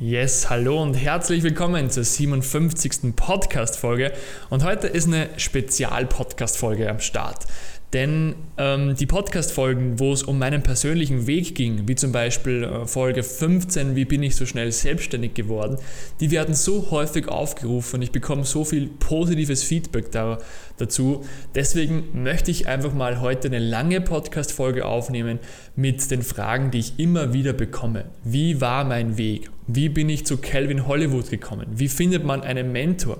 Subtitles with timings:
[0.00, 3.14] Yes, hallo und herzlich willkommen zur 57.
[3.14, 4.12] Podcast-Folge.
[4.50, 7.44] Und heute ist eine Spezial-Podcast-Folge am Start.
[7.92, 12.86] Denn ähm, die Podcast-Folgen, wo es um meinen persönlichen Weg ging, wie zum Beispiel äh,
[12.86, 15.78] Folge 15, wie bin ich so schnell selbstständig geworden,
[16.18, 20.38] die werden so häufig aufgerufen und ich bekomme so viel positives Feedback da,
[20.76, 21.24] dazu.
[21.54, 25.38] Deswegen möchte ich einfach mal heute eine lange Podcast-Folge aufnehmen
[25.76, 28.06] mit den Fragen, die ich immer wieder bekomme.
[28.24, 29.50] Wie war mein Weg?
[29.68, 31.66] Wie bin ich zu Calvin Hollywood gekommen?
[31.74, 33.18] Wie findet man einen Mentor?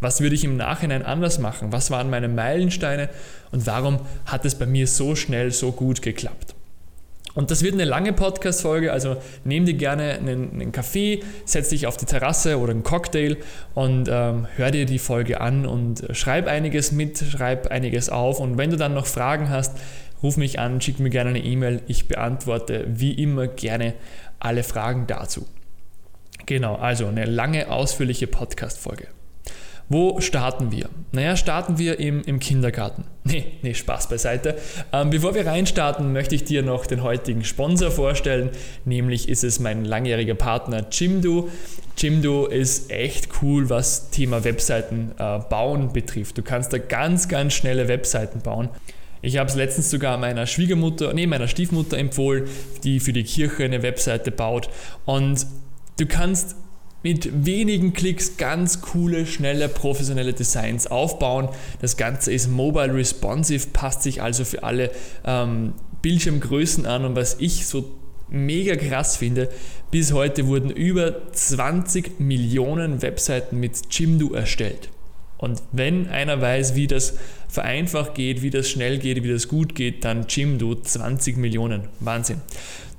[0.00, 1.72] Was würde ich im Nachhinein anders machen?
[1.72, 3.08] Was waren meine Meilensteine?
[3.50, 6.54] Und warum hat es bei mir so schnell, so gut geklappt?
[7.36, 11.86] Und das wird eine lange Podcast-Folge, also nimm dir gerne einen, einen, Kaffee, setz dich
[11.86, 13.36] auf die Terrasse oder einen Cocktail
[13.74, 18.40] und ähm, hör dir die Folge an und schreib einiges mit, schreib einiges auf.
[18.40, 19.76] Und wenn du dann noch Fragen hast,
[20.22, 21.82] ruf mich an, schick mir gerne eine E-Mail.
[21.88, 23.92] Ich beantworte wie immer gerne
[24.40, 25.46] alle Fragen dazu.
[26.46, 29.08] Genau, also eine lange, ausführliche Podcast-Folge.
[29.88, 30.88] Wo starten wir?
[31.12, 33.04] Naja, starten wir im, im Kindergarten.
[33.28, 34.56] Nee, nee, Spaß beiseite.
[34.92, 38.50] Ähm, bevor wir reinstarten, möchte ich dir noch den heutigen Sponsor vorstellen.
[38.84, 41.48] Nämlich ist es mein langjähriger Partner Jimdo.
[41.98, 46.38] Jimdo ist echt cool, was Thema Webseiten äh, bauen betrifft.
[46.38, 48.68] Du kannst da ganz, ganz schnelle Webseiten bauen.
[49.22, 52.44] Ich habe es letztens sogar meiner Schwiegermutter, nee, meiner Stiefmutter empfohlen,
[52.84, 54.68] die für die Kirche eine Webseite baut.
[55.04, 55.46] Und
[55.98, 56.54] du kannst
[57.06, 61.48] mit wenigen Klicks ganz coole, schnelle, professionelle Designs aufbauen.
[61.80, 64.90] Das Ganze ist mobile responsive, passt sich also für alle
[65.24, 67.94] ähm, Bildschirmgrößen an und was ich so
[68.28, 69.48] mega krass finde,
[69.92, 74.88] bis heute wurden über 20 Millionen Webseiten mit Jimdo erstellt.
[75.38, 77.14] Und wenn einer weiß, wie das
[77.46, 81.82] vereinfacht geht, wie das schnell geht, wie das gut geht, dann Jimdo 20 Millionen.
[82.00, 82.40] Wahnsinn.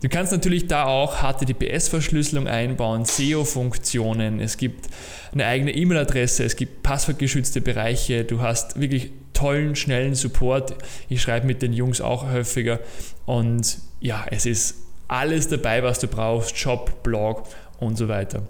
[0.01, 4.89] Du kannst natürlich da auch HTTPS-Verschlüsselung einbauen, SEO-Funktionen, es gibt
[5.31, 10.75] eine eigene E-Mail-Adresse, es gibt passwortgeschützte Bereiche, du hast wirklich tollen, schnellen Support.
[11.09, 12.79] Ich schreibe mit den Jungs auch häufiger
[13.25, 14.75] und ja, es ist
[15.07, 17.47] alles dabei, was du brauchst, Job, Blog
[17.79, 18.43] und so weiter.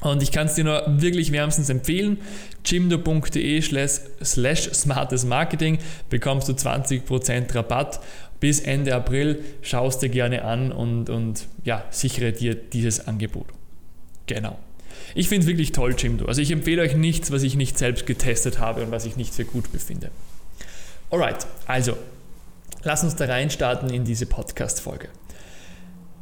[0.00, 2.18] Und ich kann es dir nur wirklich wärmstens empfehlen.
[2.64, 5.78] jimdo.de slash smartes Marketing
[6.10, 8.00] bekommst du 20% Rabatt
[8.40, 9.42] bis Ende April.
[9.62, 13.46] Schaust dir gerne an und, und ja, sichere dir dieses Angebot.
[14.26, 14.58] Genau.
[15.14, 16.26] Ich finde es wirklich toll, Jimdo.
[16.26, 19.34] Also ich empfehle euch nichts, was ich nicht selbst getestet habe und was ich nicht
[19.34, 20.10] für gut befinde.
[21.10, 21.96] Alright, also
[22.82, 25.08] lass uns da reinstarten in diese Podcast-Folge.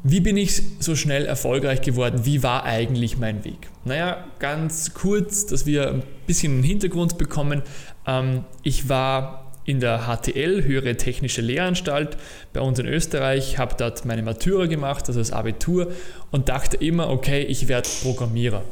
[0.06, 2.26] Wie bin ich so schnell erfolgreich geworden?
[2.26, 3.70] Wie war eigentlich mein Weg?
[3.86, 7.62] Naja, ganz kurz, dass wir ein bisschen einen Hintergrund bekommen.
[8.06, 12.16] Ähm, ich war in der HTL, Höhere Technische Lehranstalt,
[12.52, 15.92] bei uns in Österreich, habe dort meine Matura gemacht, also das Abitur,
[16.30, 18.62] und dachte immer, okay, ich werde Programmierer,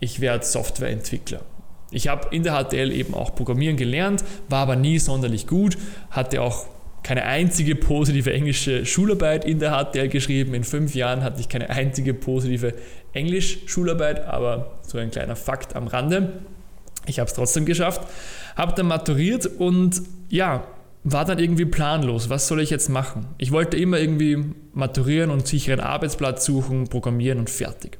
[0.00, 1.40] ich werde Softwareentwickler.
[1.90, 5.78] Ich habe in der HTL eben auch Programmieren gelernt, war aber nie sonderlich gut,
[6.10, 6.66] hatte auch
[7.02, 10.52] keine einzige positive englische Schularbeit in der HTL geschrieben.
[10.52, 12.74] In fünf Jahren hatte ich keine einzige positive
[13.12, 16.40] Englisch-Schularbeit, aber so ein kleiner Fakt am Rande.
[17.08, 18.02] Ich habe es trotzdem geschafft,
[18.56, 20.64] habe dann maturiert und ja,
[21.04, 22.28] war dann irgendwie planlos.
[22.28, 23.26] Was soll ich jetzt machen?
[23.38, 27.98] Ich wollte immer irgendwie maturieren und sicheren Arbeitsplatz suchen, programmieren und fertig.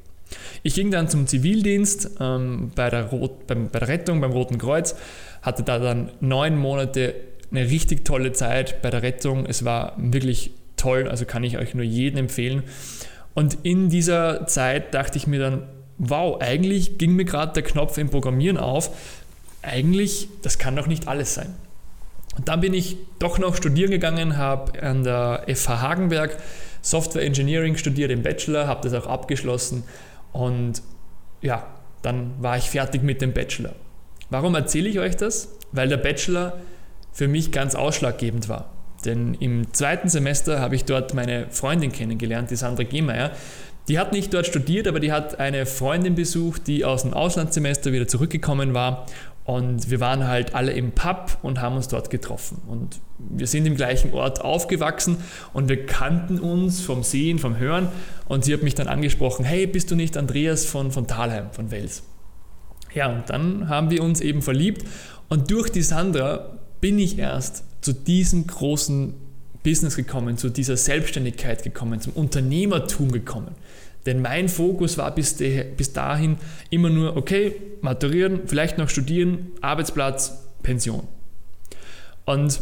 [0.63, 4.59] Ich ging dann zum Zivildienst ähm, bei, der Rot, beim, bei der Rettung beim Roten
[4.59, 4.95] Kreuz,
[5.41, 7.15] hatte da dann neun Monate
[7.51, 9.47] eine richtig tolle Zeit bei der Rettung.
[9.47, 12.63] Es war wirklich toll, also kann ich euch nur jedem empfehlen.
[13.35, 15.63] Und in dieser Zeit dachte ich mir dann,
[15.99, 18.91] wow, eigentlich ging mir gerade der Knopf im Programmieren auf.
[19.63, 21.55] Eigentlich, das kann doch nicht alles sein.
[22.37, 26.37] Und dann bin ich doch noch studieren gegangen, habe an der FH Hagenberg
[26.83, 29.83] Software Engineering studiert im Bachelor, habe das auch abgeschlossen
[30.33, 30.83] und
[31.43, 31.67] ja,
[32.03, 33.75] dann war ich fertig mit dem Bachelor.
[34.31, 35.49] Warum erzähle ich euch das?
[35.73, 36.59] Weil der Bachelor
[37.13, 38.71] für mich ganz ausschlaggebend war.
[39.05, 43.33] Denn im zweiten Semester habe ich dort meine Freundin kennengelernt, die Sandra Gehmeier.
[43.89, 47.91] Die hat nicht dort studiert, aber die hat eine Freundin besucht, die aus dem Auslandssemester
[47.93, 49.07] wieder zurückgekommen war.
[49.45, 52.61] Und wir waren halt alle im Pub und haben uns dort getroffen.
[52.69, 55.17] Und wir sind im gleichen Ort aufgewachsen
[55.55, 57.89] und wir kannten uns vom Sehen, vom Hören.
[58.29, 61.71] Und sie hat mich dann angesprochen, hey, bist du nicht Andreas von, von Thalheim, von
[61.71, 62.03] Wels?
[62.93, 64.85] Ja, und dann haben wir uns eben verliebt.
[65.31, 69.15] Und durch die Sandra bin ich erst zu diesem großen
[69.63, 73.55] Business gekommen, zu dieser Selbstständigkeit gekommen, zum Unternehmertum gekommen.
[74.07, 75.37] Denn mein Fokus war bis,
[75.77, 76.39] bis dahin
[76.71, 81.07] immer nur, okay, maturieren, vielleicht noch studieren, Arbeitsplatz, Pension.
[82.25, 82.61] Und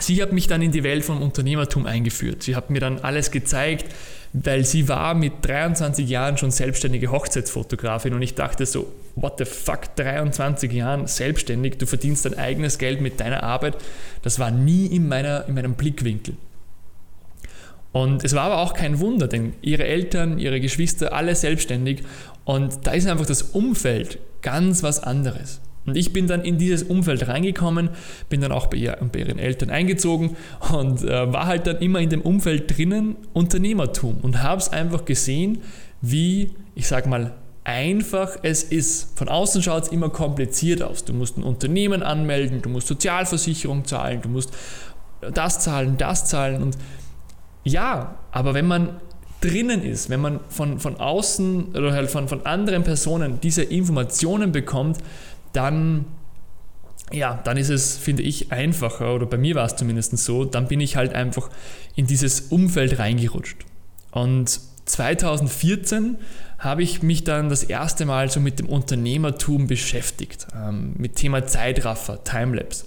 [0.00, 2.42] sie hat mich dann in die Welt vom Unternehmertum eingeführt.
[2.42, 3.86] Sie hat mir dann alles gezeigt,
[4.32, 9.44] weil sie war mit 23 Jahren schon selbstständige Hochzeitsfotografin und ich dachte so, what the
[9.44, 13.76] fuck, 23 Jahren selbstständig, du verdienst dein eigenes Geld mit deiner Arbeit.
[14.22, 16.34] Das war nie in, meiner, in meinem Blickwinkel.
[17.92, 22.02] Und es war aber auch kein Wunder, denn ihre Eltern, ihre Geschwister, alle selbstständig
[22.44, 25.60] und da ist einfach das Umfeld ganz was anderes.
[25.86, 27.90] Und ich bin dann in dieses Umfeld reingekommen,
[28.28, 30.36] bin dann auch bei, ihr, bei ihren Eltern eingezogen
[30.72, 35.04] und äh, war halt dann immer in dem Umfeld drinnen Unternehmertum und habe es einfach
[35.04, 35.62] gesehen,
[36.00, 37.32] wie, ich sag mal,
[37.64, 39.18] einfach es ist.
[39.18, 41.04] Von außen schaut es immer kompliziert aus.
[41.04, 44.52] Du musst ein Unternehmen anmelden, du musst Sozialversicherung zahlen, du musst
[45.20, 46.78] das zahlen, das zahlen und
[47.64, 49.00] ja, aber wenn man
[49.40, 54.52] drinnen ist, wenn man von, von außen oder halt von, von anderen Personen diese Informationen
[54.52, 54.98] bekommt,
[55.52, 56.06] dann,
[57.12, 60.68] ja, dann ist es, finde ich, einfacher, oder bei mir war es zumindest so, dann
[60.68, 61.50] bin ich halt einfach
[61.94, 63.64] in dieses Umfeld reingerutscht.
[64.10, 66.16] Und 2014
[66.58, 71.46] habe ich mich dann das erste Mal so mit dem Unternehmertum beschäftigt, ähm, mit Thema
[71.46, 72.84] Zeitraffer, Timelapse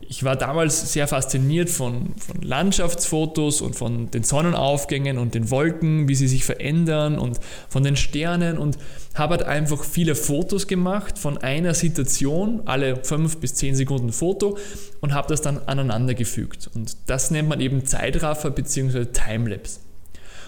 [0.00, 6.08] ich war damals sehr fasziniert von, von, Landschaftsfotos und von den Sonnenaufgängen und den Wolken,
[6.08, 8.78] wie sie sich verändern und von den Sternen und
[9.14, 14.58] habe halt einfach viele Fotos gemacht von einer Situation, alle fünf bis zehn Sekunden Foto
[15.00, 16.68] und habe das dann aneinander gefügt.
[16.74, 19.06] Und das nennt man eben Zeitraffer bzw.
[19.06, 19.80] Timelapse.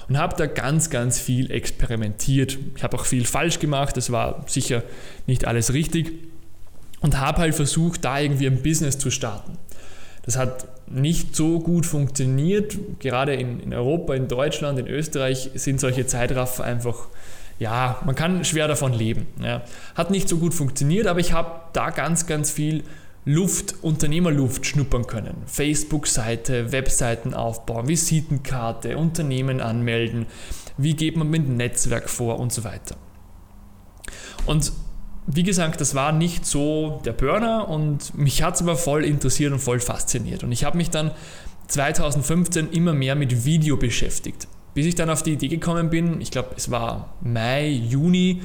[0.08, 2.58] Und habe da ganz, ganz viel experimentiert.
[2.76, 4.82] Ich habe auch viel falsch gemacht, das war sicher
[5.26, 6.27] nicht alles richtig
[7.00, 9.58] und habe halt versucht, da irgendwie ein Business zu starten.
[10.22, 12.76] Das hat nicht so gut funktioniert.
[12.98, 17.08] Gerade in, in Europa, in Deutschland, in Österreich sind solche Zeitraffer einfach,
[17.58, 19.26] ja, man kann schwer davon leben.
[19.42, 19.62] Ja.
[19.94, 22.84] Hat nicht so gut funktioniert, aber ich habe da ganz, ganz viel
[23.24, 25.42] Luft, Unternehmerluft schnuppern können.
[25.46, 30.26] Facebook-Seite, Webseiten aufbauen, Visitenkarte, Unternehmen anmelden,
[30.76, 32.96] wie geht man mit Netzwerk vor und so weiter.
[34.46, 34.72] Und
[35.30, 39.52] wie gesagt, das war nicht so der Burner und mich hat es aber voll interessiert
[39.52, 40.42] und voll fasziniert.
[40.42, 41.10] Und ich habe mich dann
[41.68, 44.48] 2015 immer mehr mit Video beschäftigt.
[44.72, 48.40] Bis ich dann auf die Idee gekommen bin, ich glaube, es war Mai, Juni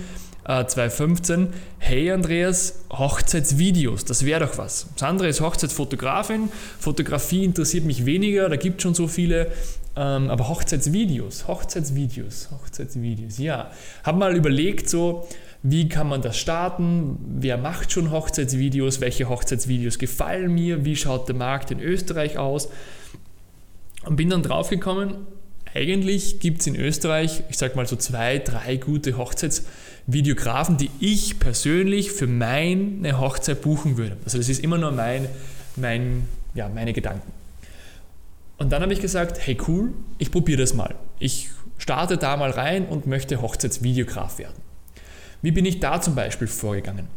[0.46, 4.88] äh, 2015, hey Andreas, Hochzeitsvideos, das wäre doch was.
[4.98, 6.50] Sandra ist Hochzeitsfotografin,
[6.80, 9.52] Fotografie interessiert mich weniger, da gibt es schon so viele,
[9.96, 13.72] ähm, aber Hochzeitsvideos, Hochzeitsvideos, Hochzeitsvideos, ja.
[14.04, 15.28] Hab mal überlegt, so,
[15.64, 17.18] wie kann man das starten?
[17.40, 19.00] Wer macht schon Hochzeitsvideos?
[19.00, 20.84] Welche Hochzeitsvideos gefallen mir?
[20.84, 22.68] Wie schaut der Markt in Österreich aus?
[24.06, 25.16] Und bin dann draufgekommen,
[25.74, 31.40] eigentlich gibt es in Österreich, ich sag mal so zwei, drei gute Hochzeitsvideografen, die ich
[31.40, 34.18] persönlich für meine Hochzeit buchen würde.
[34.26, 35.30] Also das ist immer nur mein,
[35.78, 37.32] mein, ja, meine Gedanken.
[38.58, 40.94] Und dann habe ich gesagt, hey cool, ich probiere das mal.
[41.20, 44.73] Ich starte da mal rein und möchte Hochzeitsvideograf werden.
[45.44, 47.08] Wie bin ich da zum Beispiel vorgegangen?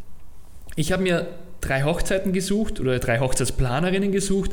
[0.74, 1.28] Ich habe mir
[1.60, 4.50] drei Hochzeiten gesucht oder drei Hochzeitsplanerinnen gesucht.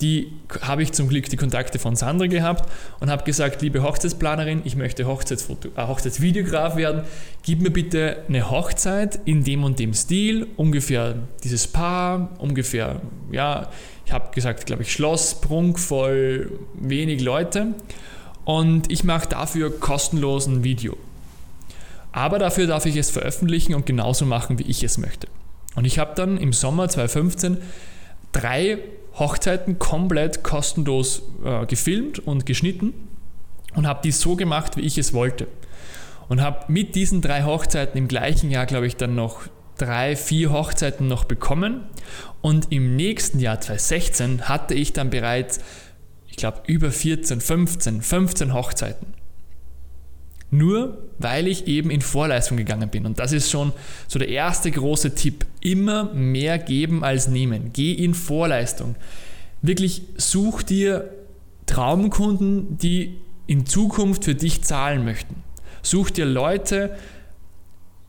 [0.00, 0.32] Die
[0.62, 2.70] habe ich zum Glück die Kontakte von Sandra gehabt
[3.00, 7.02] und habe gesagt, liebe Hochzeitsplanerin, ich möchte Hochzeitsfoto, äh, Hochzeitsvideograf werden.
[7.42, 13.02] Gib mir bitte eine Hochzeit in dem und dem Stil, ungefähr dieses Paar, ungefähr,
[13.32, 13.68] ja,
[14.06, 17.74] ich habe gesagt, glaube ich, Schloss, prunkvoll, wenig Leute.
[18.44, 20.96] Und ich mache dafür kostenlos ein Video.
[22.12, 25.28] Aber dafür darf ich es veröffentlichen und genauso machen, wie ich es möchte.
[25.74, 27.58] Und ich habe dann im Sommer 2015
[28.32, 28.78] drei
[29.18, 32.94] Hochzeiten komplett kostenlos äh, gefilmt und geschnitten
[33.74, 35.48] und habe die so gemacht, wie ich es wollte.
[36.28, 39.42] Und habe mit diesen drei Hochzeiten im gleichen Jahr, glaube ich, dann noch
[39.76, 41.82] drei, vier Hochzeiten noch bekommen.
[42.40, 45.60] Und im nächsten Jahr 2016 hatte ich dann bereits,
[46.28, 49.14] ich glaube, über 14, 15, 15 Hochzeiten.
[50.54, 53.06] Nur weil ich eben in Vorleistung gegangen bin.
[53.06, 53.72] Und das ist schon
[54.06, 55.46] so der erste große Tipp.
[55.62, 57.70] Immer mehr geben als nehmen.
[57.72, 58.94] Geh in Vorleistung.
[59.62, 61.08] Wirklich such dir
[61.64, 63.16] Traumkunden, die
[63.46, 65.36] in Zukunft für dich zahlen möchten.
[65.80, 66.98] Such dir Leute,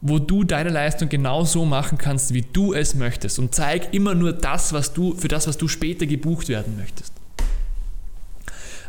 [0.01, 3.39] wo du deine Leistung genau so machen kannst, wie du es möchtest.
[3.39, 7.13] Und zeig immer nur das, was du, für das, was du später gebucht werden möchtest.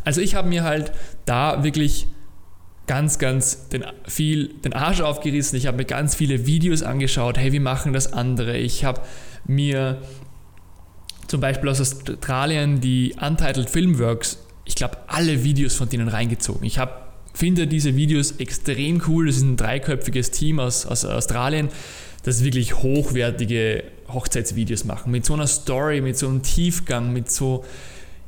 [0.02, 0.90] Also ich habe mir halt
[1.24, 2.08] da wirklich
[2.86, 5.56] ganz, ganz den, viel den Arsch aufgerissen.
[5.56, 7.38] Ich habe mir ganz viele Videos angeschaut.
[7.38, 8.56] Hey, wie machen das andere?
[8.58, 9.00] Ich habe
[9.46, 10.02] mir
[11.26, 16.64] zum Beispiel aus Australien die Untitled Filmworks, ich glaube, alle Videos von denen reingezogen.
[16.64, 19.26] Ich habe finde diese Videos extrem cool.
[19.26, 21.68] Das ist ein dreiköpfiges Team aus, aus Australien,
[22.22, 25.10] das wirklich hochwertige Hochzeitsvideos machen.
[25.10, 27.64] Mit so einer Story, mit so einem Tiefgang, mit so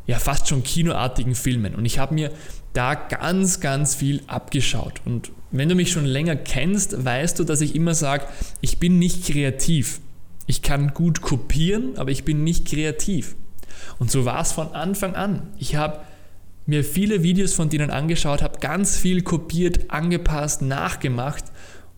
[0.07, 1.75] ja fast schon kinoartigen Filmen.
[1.75, 2.31] Und ich habe mir
[2.77, 5.01] da ganz, ganz viel abgeschaut.
[5.05, 8.27] Und wenn du mich schon länger kennst, weißt du, dass ich immer sage,
[8.61, 10.01] ich bin nicht kreativ.
[10.47, 13.35] Ich kann gut kopieren, aber ich bin nicht kreativ.
[13.99, 15.49] Und so war es von Anfang an.
[15.59, 16.01] Ich habe
[16.67, 21.45] mir viele Videos von denen angeschaut, habe ganz viel kopiert, angepasst, nachgemacht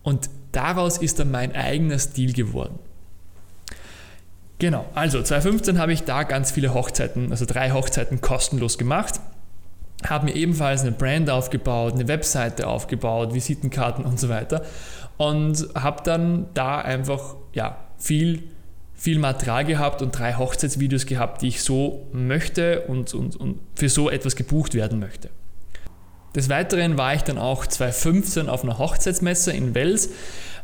[0.03, 2.79] und daraus ist dann mein eigener Stil geworden.
[4.59, 9.19] Genau, also 2015 habe ich da ganz viele Hochzeiten, also drei Hochzeiten kostenlos gemacht.
[10.07, 14.63] Habe mir ebenfalls eine Brand aufgebaut, eine Webseite aufgebaut, Visitenkarten und so weiter.
[15.17, 18.43] Und habe dann da einfach ja, viel,
[18.93, 23.89] viel Material gehabt und drei Hochzeitsvideos gehabt, die ich so möchte und, und, und für
[23.89, 25.29] so etwas gebucht werden möchte.
[26.35, 30.09] Des Weiteren war ich dann auch 2015 auf einer Hochzeitsmesse in Wels,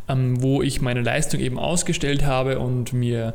[0.08, 3.34] ähm, wo ich meine Leistung eben ausgestellt habe und mir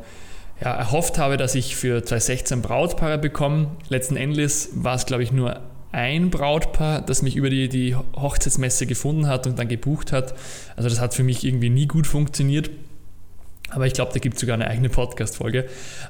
[0.60, 3.72] ja, erhofft habe, dass ich für 2016 Brautpaare bekomme.
[3.88, 5.60] Letzten Endes war es, glaube ich, nur
[5.92, 10.34] ein Brautpaar, das mich über die, die Hochzeitsmesse gefunden hat und dann gebucht hat.
[10.76, 12.70] Also das hat für mich irgendwie nie gut funktioniert.
[13.70, 15.66] Aber ich glaube, da gibt es sogar eine eigene Podcast-Folge.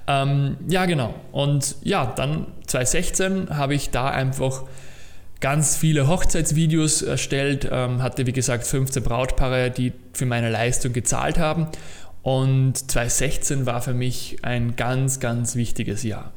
[0.07, 1.15] Ähm, ja, genau.
[1.33, 4.65] Und ja, dann 2016 habe ich da einfach
[5.41, 11.39] ganz viele Hochzeitsvideos erstellt, ähm, hatte wie gesagt 15 Brautpaare, die für meine Leistung gezahlt
[11.39, 11.69] haben
[12.23, 16.33] und 2016 war für mich ein ganz, ganz wichtiges Jahr.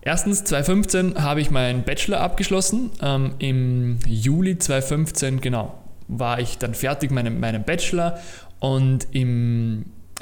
[0.00, 2.90] Erstens, 2015 habe ich meinen Bachelor abgeschlossen.
[3.02, 8.18] Ähm, Im Juli 2015, genau, war ich dann fertig mit meinem, meinem Bachelor
[8.60, 9.06] und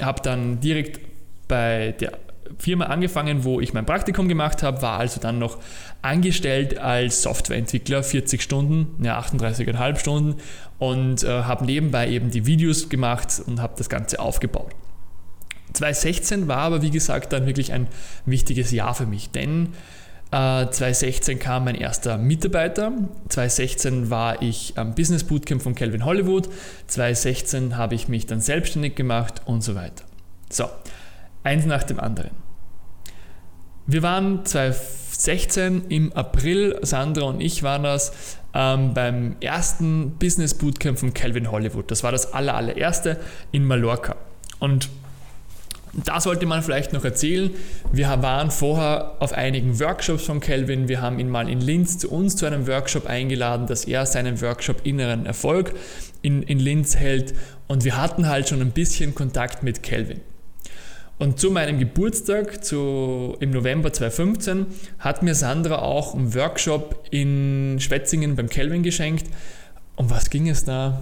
[0.01, 0.99] habe dann direkt
[1.47, 2.13] bei der
[2.59, 5.57] Firma angefangen, wo ich mein Praktikum gemacht habe, war also dann noch
[6.01, 10.35] angestellt als Softwareentwickler, 40 Stunden, ja 38,5 Stunden
[10.79, 14.73] und äh, habe nebenbei eben die Videos gemacht und habe das Ganze aufgebaut.
[15.77, 17.87] 2016 war aber wie gesagt dann wirklich ein
[18.25, 19.73] wichtiges Jahr für mich, denn
[20.31, 22.91] äh, 2016 kam mein erster Mitarbeiter,
[23.29, 26.49] 2016 war ich am Business Bootcamp von Calvin Hollywood,
[26.87, 30.03] 2016 habe ich mich dann selbstständig gemacht und so weiter.
[30.49, 30.65] So,
[31.43, 32.31] eins nach dem anderen.
[33.85, 38.11] Wir waren 2016 im April, Sandra und ich waren das,
[38.53, 41.89] ähm, beim ersten Business Bootcamp von Calvin Hollywood.
[41.91, 43.17] Das war das aller, allererste
[43.51, 44.15] in Mallorca.
[44.59, 44.89] Und
[46.05, 47.51] da sollte man vielleicht noch erzählen,
[47.91, 50.87] wir waren vorher auf einigen Workshops von Calvin.
[50.87, 54.39] Wir haben ihn mal in Linz zu uns zu einem Workshop eingeladen, dass er seinen
[54.41, 55.73] Workshop Inneren Erfolg
[56.21, 57.33] in, in Linz hält.
[57.67, 60.21] Und wir hatten halt schon ein bisschen Kontakt mit Calvin.
[61.17, 64.67] Und zu meinem Geburtstag zu, im November 2015
[64.99, 69.25] hat mir Sandra auch einen Workshop in Schwetzingen beim Kelvin geschenkt.
[69.95, 71.01] Um was ging es da?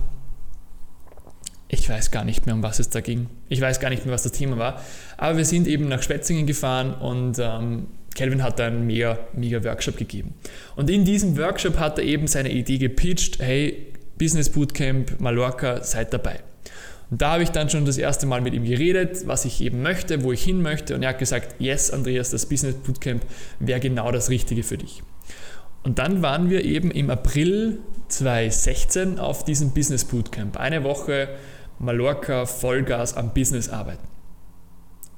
[1.67, 3.27] Ich weiß gar nicht mehr, um was es da ging.
[3.49, 4.81] Ich weiß gar nicht mehr, was das Thema war.
[5.17, 9.63] Aber wir sind eben nach Schwetzingen gefahren und ähm, Kelvin hat da einen mega, mega
[9.63, 10.33] Workshop gegeben.
[10.75, 16.13] Und in diesem Workshop hat er eben seine Idee gepitcht, hey, Business Bootcamp Mallorca, seid
[16.13, 16.39] dabei.
[17.11, 19.81] Und da habe ich dann schon das erste Mal mit ihm geredet, was ich eben
[19.81, 20.95] möchte, wo ich hin möchte.
[20.95, 23.23] Und er hat gesagt, yes, Andreas, das Business Bootcamp
[23.59, 25.03] wäre genau das Richtige für dich.
[25.83, 30.57] Und dann waren wir eben im April 2016 auf diesem Business Bootcamp.
[30.57, 31.29] Eine Woche
[31.79, 34.07] Mallorca Vollgas am Business arbeiten.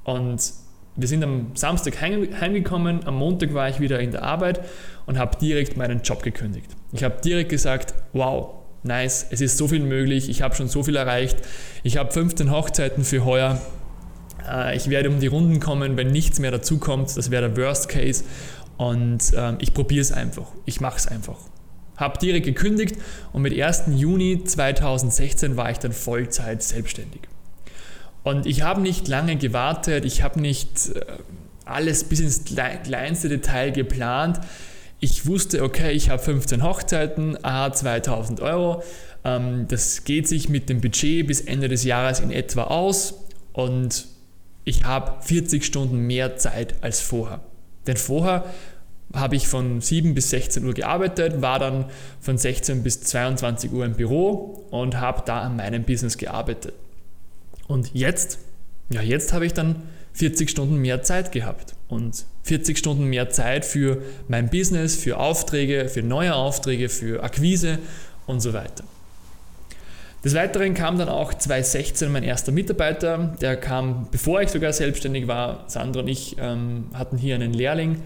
[0.04, 0.52] Und
[0.96, 4.60] wir sind am Samstag heimgekommen, am Montag war ich wieder in der Arbeit
[5.06, 6.70] und habe direkt meinen Job gekündigt.
[6.92, 10.82] Ich habe direkt gesagt, wow, nice, es ist so viel möglich, ich habe schon so
[10.82, 11.36] viel erreicht,
[11.84, 13.60] ich habe 15 Hochzeiten für heuer,
[14.48, 17.56] äh, ich werde um die Runden kommen, wenn nichts mehr dazu kommt, das wäre der
[17.56, 18.24] Worst Case
[18.76, 21.38] und äh, ich probiere es einfach, ich mache es einfach.
[21.98, 22.96] Habe direkt gekündigt
[23.32, 23.84] und mit 1.
[23.94, 27.20] Juni 2016 war ich dann Vollzeit selbstständig.
[28.24, 31.02] Und ich habe nicht lange gewartet, ich habe nicht äh,
[31.66, 34.40] alles bis ins kleinste Detail geplant
[35.00, 38.82] ich wusste, okay, ich habe 15 Hochzeiten, aha, 2000 Euro.
[39.24, 43.14] Ähm, das geht sich mit dem Budget bis Ende des Jahres in etwa aus
[43.52, 44.06] und
[44.64, 47.40] ich habe 40 Stunden mehr Zeit als vorher.
[47.86, 48.44] Denn vorher
[49.14, 51.86] habe ich von 7 bis 16 Uhr gearbeitet, war dann
[52.20, 56.74] von 16 bis 22 Uhr im Büro und habe da an meinem Business gearbeitet.
[57.66, 58.38] Und jetzt,
[58.90, 63.64] ja, jetzt habe ich dann 40 Stunden mehr Zeit gehabt und 40 Stunden mehr Zeit
[63.64, 67.78] für mein Business, für Aufträge, für neue Aufträge, für Akquise
[68.26, 68.84] und so weiter.
[70.24, 75.28] Des Weiteren kam dann auch 2016 mein erster Mitarbeiter, der kam, bevor ich sogar selbstständig
[75.28, 75.64] war.
[75.68, 78.02] Sandra und ich ähm, hatten hier einen Lehrling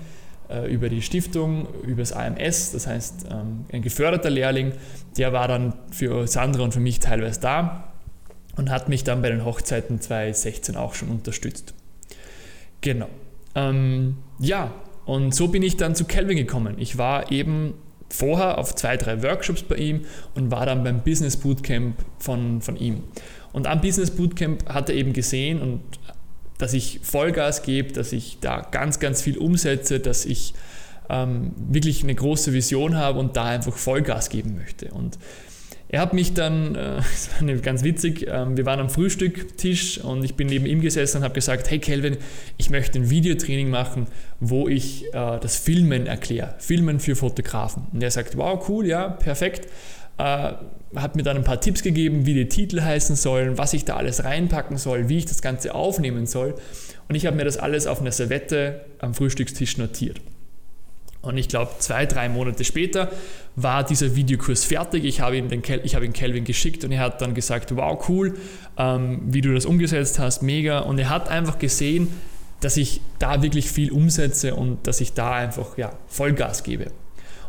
[0.69, 4.73] über die Stiftung, über das AMS, das heißt ähm, ein geförderter Lehrling.
[5.17, 7.93] Der war dann für Sandra und für mich teilweise da
[8.57, 11.75] und hat mich dann bei den Hochzeiten 2016 auch schon unterstützt.
[12.83, 13.09] Genau.
[13.55, 14.73] Ähm, ja,
[15.05, 16.77] Und so bin ich dann zu Kelvin gekommen.
[16.79, 17.75] Ich war eben
[18.09, 20.03] vorher auf zwei, drei Workshops bei ihm
[20.35, 23.03] und war dann beim Business Bootcamp von, von ihm.
[23.53, 25.81] Und am Business Bootcamp hat er eben gesehen und
[26.63, 30.55] dass ich Vollgas gebe, dass ich da ganz, ganz viel umsetze, dass ich
[31.11, 34.93] ähm, wirklich eine große Vision habe und da einfach Vollgas geben möchte.
[34.93, 35.19] Und
[35.89, 40.25] er hat mich dann, äh, das war ganz witzig, äh, wir waren am Frühstücktisch und
[40.25, 42.17] ich bin neben ihm gesessen und habe gesagt, hey Kelvin,
[42.59, 44.07] ich möchte ein Videotraining machen,
[44.39, 47.89] wo ich äh, das Filmen erkläre, Filmen für Fotografen.
[47.93, 49.67] Und er sagt, wow, cool, ja, perfekt.
[50.19, 50.53] Äh,
[50.95, 53.97] hat mir dann ein paar Tipps gegeben, wie die Titel heißen sollen, was ich da
[53.97, 56.55] alles reinpacken soll, wie ich das Ganze aufnehmen soll.
[57.09, 60.21] Und ich habe mir das alles auf einer Servette am Frühstückstisch notiert.
[61.23, 63.11] Und ich glaube, zwei, drei Monate später
[63.55, 65.05] war dieser Videokurs fertig.
[65.05, 68.35] Ich habe ihn, den ihn Kelvin geschickt und er hat dann gesagt, wow, cool,
[68.77, 70.81] ähm, wie du das umgesetzt hast, mega.
[70.81, 72.09] Und er hat einfach gesehen,
[72.61, 76.87] dass ich da wirklich viel umsetze und dass ich da einfach ja, Vollgas gebe.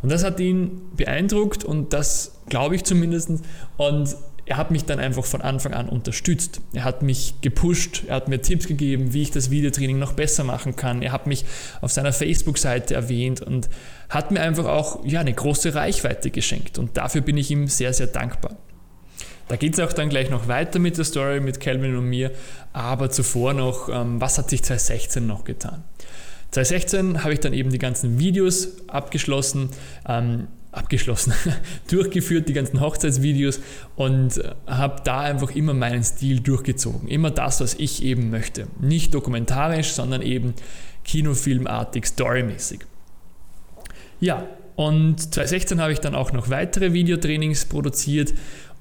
[0.03, 3.31] Und das hat ihn beeindruckt und das glaube ich zumindest.
[3.77, 6.59] Und er hat mich dann einfach von Anfang an unterstützt.
[6.73, 10.43] Er hat mich gepusht, er hat mir Tipps gegeben, wie ich das Videotraining noch besser
[10.43, 11.01] machen kann.
[11.01, 11.45] Er hat mich
[11.79, 13.69] auf seiner Facebook-Seite erwähnt und
[14.09, 16.77] hat mir einfach auch ja, eine große Reichweite geschenkt.
[16.77, 18.57] Und dafür bin ich ihm sehr, sehr dankbar.
[19.47, 22.31] Da geht es auch dann gleich noch weiter mit der Story mit Calvin und mir,
[22.71, 25.83] aber zuvor noch, ähm, was hat sich 2016 noch getan?
[26.53, 29.69] 2016 habe ich dann eben die ganzen Videos abgeschlossen.
[30.07, 31.33] Ähm, abgeschlossen,
[31.89, 33.59] durchgeführt, die ganzen Hochzeitsvideos
[33.95, 37.07] und habe da einfach immer meinen Stil durchgezogen.
[37.07, 38.67] Immer das, was ich eben möchte.
[38.81, 40.55] Nicht dokumentarisch, sondern eben
[41.03, 42.79] kinofilmartig, storymäßig.
[44.19, 48.33] Ja, und 2016 habe ich dann auch noch weitere Videotrainings produziert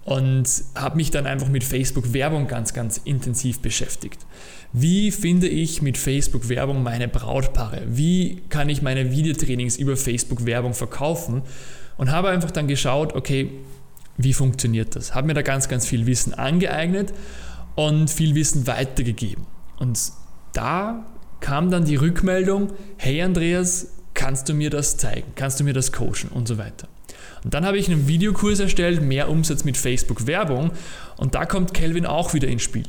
[0.04, 4.26] und habe mich dann einfach mit Facebook-Werbung ganz, ganz intensiv beschäftigt.
[4.72, 7.82] Wie finde ich mit Facebook-Werbung meine Brautpaare?
[7.86, 11.42] Wie kann ich meine Videotrainings über Facebook-Werbung verkaufen?
[11.96, 13.50] und habe einfach dann geschaut, okay,
[14.16, 15.14] wie funktioniert das?
[15.14, 17.12] Habe mir da ganz, ganz viel Wissen angeeignet
[17.74, 19.46] und viel Wissen weitergegeben.
[19.78, 19.98] Und
[20.52, 21.06] da
[21.40, 25.32] kam dann die Rückmeldung, hey Andreas, kannst du mir das zeigen?
[25.34, 26.28] Kannst du mir das coachen?
[26.32, 26.88] Und so weiter.
[27.44, 30.70] Und dann habe ich einen Videokurs erstellt, mehr Umsatz mit Facebook-Werbung.
[31.16, 32.84] Und da kommt Kelvin auch wieder ins Spiel.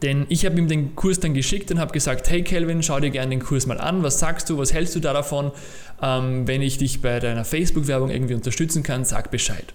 [0.00, 3.10] Denn ich habe ihm den Kurs dann geschickt und habe gesagt, hey Kelvin, schau dir
[3.10, 5.50] gerne den Kurs mal an, was sagst du, was hältst du da davon?
[6.00, 9.74] Ähm, wenn ich dich bei deiner Facebook-Werbung irgendwie unterstützen kann, sag Bescheid.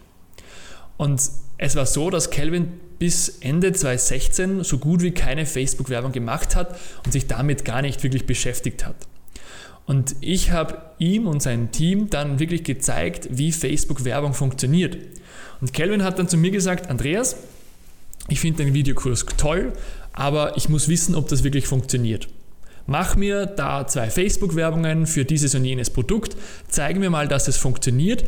[0.95, 1.21] Und
[1.57, 6.79] es war so, dass Kelvin bis Ende 2016 so gut wie keine Facebook-Werbung gemacht hat
[7.05, 8.95] und sich damit gar nicht wirklich beschäftigt hat.
[9.87, 14.97] Und ich habe ihm und seinem Team dann wirklich gezeigt, wie Facebook-Werbung funktioniert.
[15.61, 17.37] Und Kelvin hat dann zu mir gesagt, Andreas,
[18.27, 19.71] ich finde den Videokurs toll,
[20.11, 22.27] aber ich muss wissen, ob das wirklich funktioniert.
[22.85, 26.35] Mach mir da zwei Facebook-Werbungen für dieses und jenes Produkt,
[26.67, 28.25] zeige mir mal, dass es funktioniert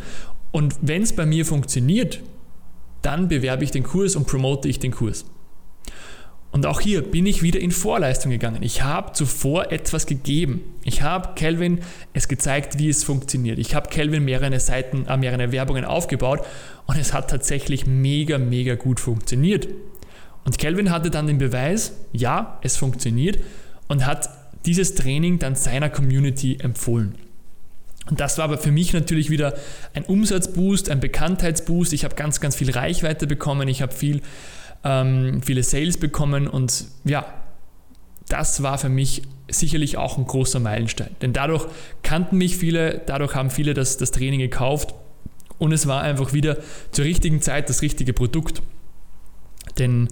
[0.51, 2.21] und wenn es bei mir funktioniert,
[3.01, 5.25] dann bewerbe ich den Kurs und promote ich den Kurs.
[6.51, 8.63] Und auch hier bin ich wieder in Vorleistung gegangen.
[8.63, 10.61] Ich habe zuvor etwas gegeben.
[10.83, 11.81] Ich habe Kelvin
[12.13, 13.59] es gezeigt, wie es funktioniert.
[13.59, 16.41] Ich habe Kelvin mehrere Seiten, äh, mehrere Werbungen aufgebaut
[16.87, 19.67] und es hat tatsächlich mega, mega gut funktioniert.
[20.43, 23.37] Und Kelvin hatte dann den Beweis, ja, es funktioniert
[23.87, 24.29] und hat
[24.65, 27.15] dieses Training dann seiner Community empfohlen.
[28.09, 29.53] Und das war aber für mich natürlich wieder
[29.93, 31.93] ein Umsatzboost, ein Bekanntheitsboost.
[31.93, 34.21] Ich habe ganz, ganz viel Reichweite bekommen, ich habe viel,
[34.83, 37.25] ähm, viele Sales bekommen und ja,
[38.27, 41.15] das war für mich sicherlich auch ein großer Meilenstein.
[41.21, 41.65] Denn dadurch
[42.03, 44.93] kannten mich viele, dadurch haben viele das, das Training gekauft
[45.57, 46.57] und es war einfach wieder
[46.91, 48.61] zur richtigen Zeit das richtige Produkt.
[49.77, 50.09] Denn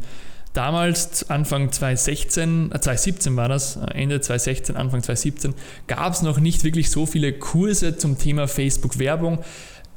[0.54, 5.54] damals, Anfang 2016, äh 2017 war das, äh, Ende 2016, Anfang 2017,
[5.88, 9.40] gab es noch nicht wirklich so viele Kurse zum Thema Facebook-Werbung.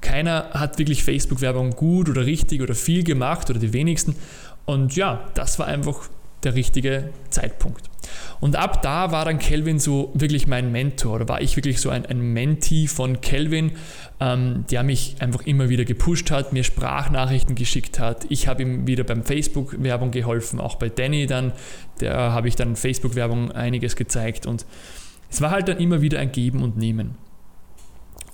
[0.00, 4.16] Keiner hat wirklich Facebook-Werbung gut oder richtig oder viel gemacht oder die wenigsten.
[4.66, 6.08] Und ja, das war einfach
[6.42, 7.90] der richtige Zeitpunkt.
[8.40, 11.90] Und ab da war dann Kelvin so wirklich mein Mentor oder war ich wirklich so
[11.90, 13.72] ein, ein Mentee von Kelvin,
[14.20, 18.24] ähm, der mich einfach immer wieder gepusht hat, mir Sprachnachrichten geschickt hat.
[18.30, 21.52] Ich habe ihm wieder beim Facebook-Werbung geholfen, auch bei Danny dann,
[22.00, 24.64] der habe ich dann Facebook-Werbung einiges gezeigt und
[25.30, 27.16] es war halt dann immer wieder ein Geben und Nehmen.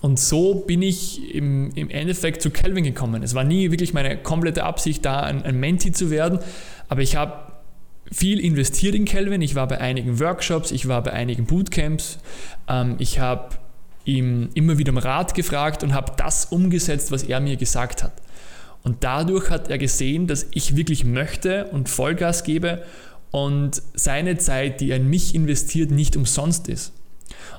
[0.06, 3.24] Und so bin ich im, im Endeffekt zu Kelvin gekommen.
[3.24, 6.38] Es war nie wirklich meine komplette Absicht, da ein, ein Mentee zu werden,
[6.88, 7.50] aber ich habe
[8.12, 9.42] viel investiert in Kelvin.
[9.42, 12.18] Ich war bei einigen Workshops, ich war bei einigen Bootcamps.
[12.68, 13.56] Ähm, ich habe
[14.04, 18.12] ihm immer wieder um Rat gefragt und habe das umgesetzt, was er mir gesagt hat.
[18.84, 22.84] Und dadurch hat er gesehen, dass ich wirklich möchte und Vollgas gebe
[23.32, 26.92] und seine Zeit, die er in mich investiert, nicht umsonst ist.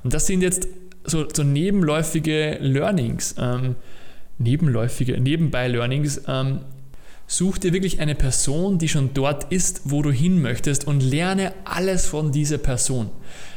[0.05, 0.69] Und das sind jetzt
[1.07, 3.75] so, so nebenläufige Learnings, ähm,
[4.37, 6.21] nebenläufige, nebenbei Learnings.
[6.27, 6.59] Ähm,
[7.27, 11.53] such dir wirklich eine Person, die schon dort ist, wo du hin möchtest und lerne
[11.65, 13.09] alles von dieser Person.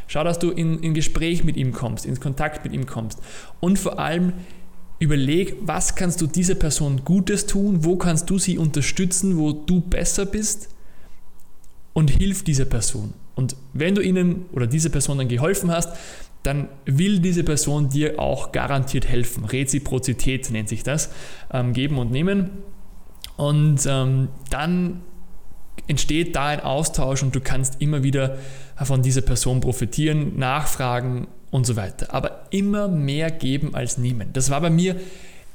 [0.08, 3.20] Schau, dass du in, in Gespräch mit ihm kommst, in Kontakt mit ihm kommst.
[3.60, 4.32] Und vor allem
[4.98, 9.80] überleg, was kannst du dieser Person Gutes tun, wo kannst du sie unterstützen, wo du
[9.80, 10.68] besser bist
[11.92, 13.14] und hilf dieser Person.
[13.36, 15.90] Und wenn du ihnen oder dieser Person dann geholfen hast,
[16.42, 19.44] dann will diese Person dir auch garantiert helfen.
[19.44, 21.10] Reziprozität nennt sich das.
[21.52, 22.50] Ähm, geben und nehmen.
[23.36, 25.02] Und ähm, dann
[25.86, 28.38] entsteht da ein Austausch und du kannst immer wieder
[28.76, 32.14] von dieser Person profitieren, nachfragen und so weiter.
[32.14, 34.30] Aber immer mehr geben als nehmen.
[34.32, 34.96] Das war bei mir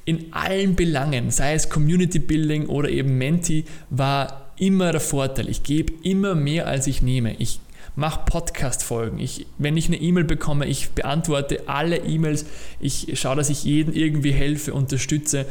[0.03, 5.49] in allen Belangen, sei es Community Building oder eben Menti, war immer der Vorteil.
[5.49, 7.35] Ich gebe immer mehr als ich nehme.
[7.35, 7.59] Ich
[7.95, 9.19] mache Podcast-Folgen.
[9.19, 12.45] Ich, wenn ich eine E-Mail bekomme, ich beantworte alle E-Mails.
[12.79, 15.45] Ich schaue, dass ich jeden irgendwie helfe, unterstütze.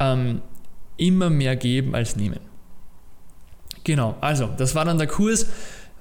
[0.00, 0.40] Ähm,
[0.96, 2.40] immer mehr geben als nehmen.
[3.84, 5.46] Genau, also das war dann der Kurs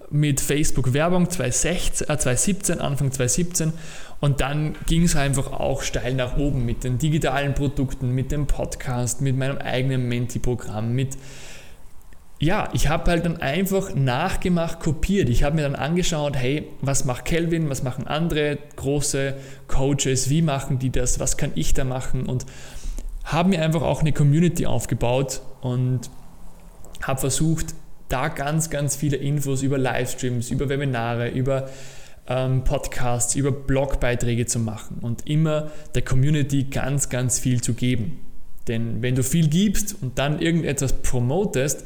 [0.09, 3.73] mit Facebook-Werbung 2016, äh 2017, Anfang 2017
[4.19, 8.47] und dann ging es einfach auch steil nach oben mit den digitalen Produkten, mit dem
[8.47, 11.17] Podcast, mit meinem eigenen Menti-Programm, mit
[12.39, 15.27] ja, ich habe halt dann einfach nachgemacht, kopiert.
[15.29, 19.35] Ich habe mir dann angeschaut, hey, was macht Kelvin, was machen andere große
[19.67, 22.45] Coaches, wie machen die das, was kann ich da machen und
[23.23, 26.09] habe mir einfach auch eine Community aufgebaut und
[27.01, 27.73] habe versucht,
[28.09, 31.69] da ganz, ganz viele Infos über Livestreams, über Webinare, über
[32.27, 38.19] ähm, Podcasts, über Blogbeiträge zu machen und immer der Community ganz, ganz viel zu geben.
[38.67, 41.85] Denn wenn du viel gibst und dann irgendetwas promotest,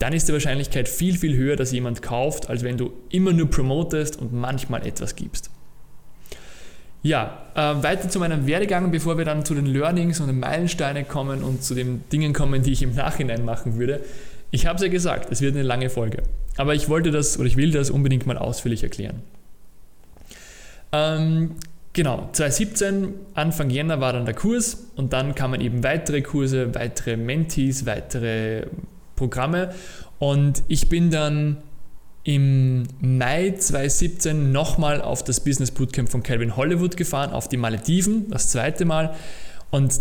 [0.00, 3.50] dann ist die Wahrscheinlichkeit viel, viel höher, dass jemand kauft, als wenn du immer nur
[3.50, 5.50] promotest und manchmal etwas gibst.
[7.02, 11.06] Ja, äh, weiter zu meinem Werdegang, bevor wir dann zu den Learnings und den Meilensteinen
[11.06, 14.00] kommen und zu den Dingen kommen, die ich im Nachhinein machen würde.
[14.50, 16.22] Ich habe es ja gesagt, es wird eine lange Folge.
[16.56, 19.22] Aber ich wollte das oder ich will das unbedingt mal ausführlich erklären.
[20.92, 21.56] Ähm,
[21.92, 27.18] genau, 2017, Anfang Jänner war dann der Kurs und dann kamen eben weitere Kurse, weitere
[27.18, 28.64] Mentees, weitere
[29.20, 29.74] Programme
[30.18, 31.58] und ich bin dann
[32.24, 38.30] im Mai 2017 nochmal auf das Business Bootcamp von Calvin Hollywood gefahren, auf die Malediven,
[38.30, 39.14] das zweite Mal.
[39.70, 40.00] Und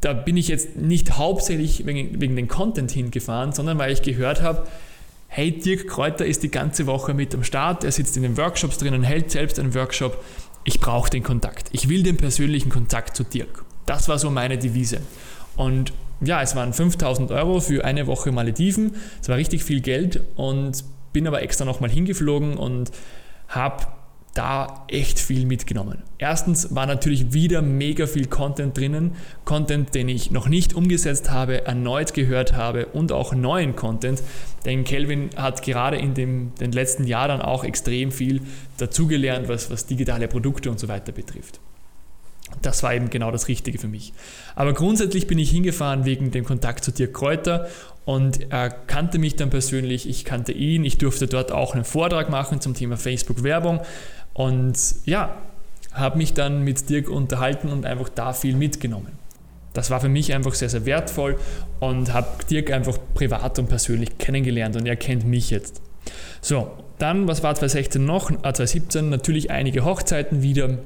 [0.00, 4.42] da bin ich jetzt nicht hauptsächlich wegen, wegen den Content hingefahren, sondern weil ich gehört
[4.42, 4.66] habe,
[5.28, 8.78] hey, Dirk Kräuter ist die ganze Woche mit am Start, er sitzt in den Workshops
[8.78, 10.24] drin und hält selbst einen Workshop.
[10.64, 11.68] Ich brauche den Kontakt.
[11.72, 13.64] Ich will den persönlichen Kontakt zu Dirk.
[13.86, 15.00] Das war so meine Devise.
[15.60, 15.92] Und
[16.22, 18.94] ja, es waren 5000 Euro für eine Woche Malediven.
[19.20, 22.90] Es war richtig viel Geld und bin aber extra nochmal hingeflogen und
[23.48, 23.84] habe
[24.32, 25.98] da echt viel mitgenommen.
[26.16, 31.66] Erstens war natürlich wieder mega viel Content drinnen, Content, den ich noch nicht umgesetzt habe,
[31.66, 34.22] erneut gehört habe und auch neuen Content,
[34.64, 38.40] denn Kelvin hat gerade in dem, den letzten Jahren auch extrem viel
[38.78, 41.60] dazugelernt, was, was digitale Produkte und so weiter betrifft.
[42.62, 44.12] Das war eben genau das Richtige für mich.
[44.54, 47.68] Aber grundsätzlich bin ich hingefahren wegen dem Kontakt zu Dirk Kräuter
[48.04, 52.28] und er kannte mich dann persönlich, ich kannte ihn, ich durfte dort auch einen Vortrag
[52.28, 53.80] machen zum Thema Facebook-Werbung
[54.34, 55.36] und ja,
[55.92, 59.18] habe mich dann mit Dirk unterhalten und einfach da viel mitgenommen.
[59.72, 61.38] Das war für mich einfach sehr, sehr wertvoll
[61.78, 65.80] und habe Dirk einfach privat und persönlich kennengelernt und er kennt mich jetzt.
[66.40, 68.30] So, dann, was war 2016 noch?
[68.30, 70.78] 2017 äh, natürlich einige Hochzeiten wieder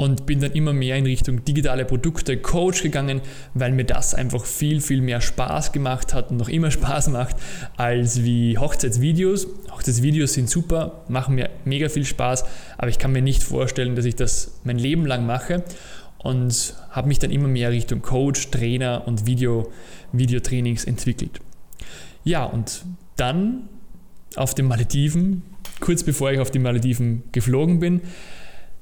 [0.00, 3.20] und bin dann immer mehr in Richtung digitale Produkte, Coach gegangen,
[3.52, 7.36] weil mir das einfach viel, viel mehr Spaß gemacht hat und noch immer Spaß macht,
[7.76, 9.46] als wie Hochzeitsvideos.
[9.70, 12.46] Hochzeitsvideos sind super, machen mir mega viel Spaß,
[12.78, 15.64] aber ich kann mir nicht vorstellen, dass ich das mein Leben lang mache
[16.16, 19.70] und habe mich dann immer mehr Richtung Coach, Trainer und Video,
[20.12, 21.40] Videotrainings entwickelt.
[22.24, 22.86] Ja, und
[23.16, 23.68] dann
[24.34, 25.42] auf den Malediven,
[25.80, 28.00] kurz bevor ich auf die Malediven geflogen bin,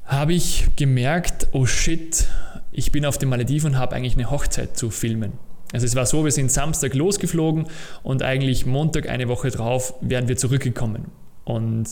[0.09, 2.27] habe ich gemerkt, oh shit,
[2.73, 5.35] ich bin auf den Malediven und habe eigentlich eine Hochzeit zu filmen.
[5.73, 7.67] Also es war so, wir sind Samstag losgeflogen
[8.03, 11.11] und eigentlich Montag eine Woche drauf wären wir zurückgekommen.
[11.45, 11.87] Und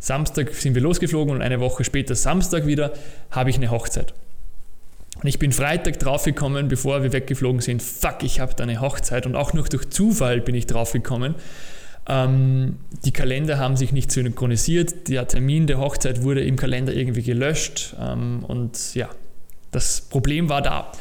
[0.00, 2.94] Samstag sind wir losgeflogen und eine Woche später, Samstag wieder,
[3.30, 4.14] habe ich eine Hochzeit.
[5.22, 9.26] Und ich bin Freitag draufgekommen, bevor wir weggeflogen sind, fuck, ich habe da eine Hochzeit.
[9.26, 11.34] Und auch noch durch Zufall bin ich draufgekommen,
[12.08, 15.08] ähm, die Kalender haben sich nicht synchronisiert.
[15.08, 17.96] Der Termin der Hochzeit wurde im Kalender irgendwie gelöscht.
[18.00, 19.08] Ähm, und ja,
[19.72, 20.92] das Problem war da.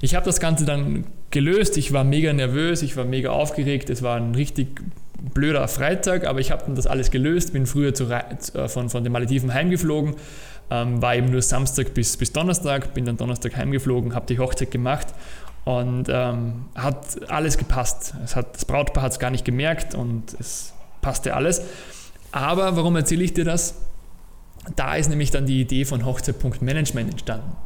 [0.00, 1.76] Ich habe das Ganze dann gelöst.
[1.76, 3.90] Ich war mega nervös, ich war mega aufgeregt.
[3.90, 4.80] Es war ein richtig
[5.34, 9.02] blöder Freitag, aber ich habe dann das alles gelöst, bin früher zu, äh, von, von
[9.02, 10.14] den Malediven heimgeflogen,
[10.70, 14.70] ähm, war eben nur Samstag bis, bis Donnerstag, bin dann Donnerstag heimgeflogen, habe die Hochzeit
[14.70, 15.08] gemacht
[15.66, 18.14] und ähm, hat alles gepasst.
[18.24, 21.60] Es hat, das Brautpaar hat es gar nicht gemerkt und es passte alles.
[22.30, 23.74] Aber warum erzähle ich dir das?
[24.76, 27.56] Da ist nämlich dann die Idee von Hochzeit.management entstanden.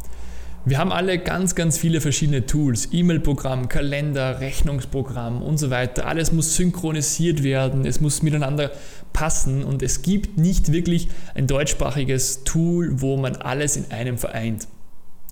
[0.65, 6.07] Wir haben alle ganz, ganz viele verschiedene Tools, E-Mail-Programm, Kalender, Rechnungsprogramm und so weiter.
[6.07, 8.71] Alles muss synchronisiert werden, es muss miteinander
[9.13, 14.69] passen und es gibt nicht wirklich ein deutschsprachiges Tool, wo man alles in einem vereint.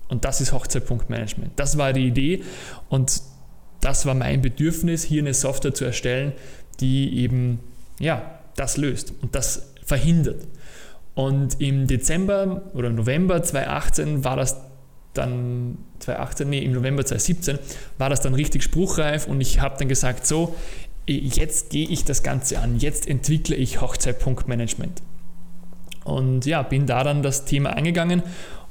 [0.09, 1.51] Und das ist Hochzeit.management.
[1.55, 2.43] Das war die Idee
[2.89, 3.21] und
[3.79, 6.33] das war mein Bedürfnis, hier eine Software zu erstellen,
[6.79, 7.59] die eben
[7.99, 10.47] ja, das löst und das verhindert.
[11.15, 14.57] Und im Dezember oder November 2018 war das
[15.13, 17.59] dann 2018, nee, im November 2017
[17.97, 20.55] war das dann richtig spruchreif und ich habe dann gesagt, so,
[21.07, 25.01] jetzt gehe ich das Ganze an, jetzt entwickle ich Hochzeitpunktmanagement.
[26.05, 28.23] Und ja, bin da dann das Thema angegangen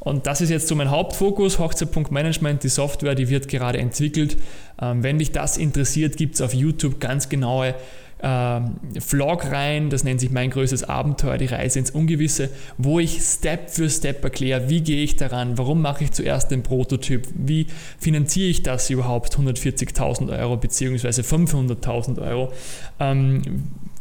[0.09, 4.37] und das ist jetzt so mein Hauptfokus, Hochzeitpunktmanagement, die Software, die wird gerade entwickelt.
[4.81, 7.75] Ähm, wenn dich das interessiert, gibt es auf YouTube ganz genaue
[8.21, 13.21] ähm, Vlog rein, das nennt sich mein größtes Abenteuer, die Reise ins Ungewisse, wo ich
[13.21, 17.67] Step für Step erkläre, wie gehe ich daran, warum mache ich zuerst den Prototyp, wie
[17.99, 21.09] finanziere ich das überhaupt, 140.000 Euro bzw.
[21.09, 22.53] 500.000 Euro.
[22.99, 23.43] Ähm,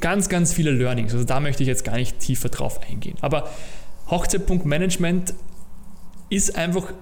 [0.01, 3.17] ganz, ganz viele Learnings, also da möchte ich jetzt gar nicht tiefer drauf eingehen.
[3.21, 3.47] Aber
[4.09, 5.33] Hochzeitpunktmanagement
[6.29, 6.93] ist einfach